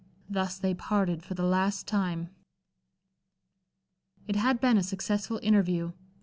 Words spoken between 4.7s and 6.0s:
a successful interview.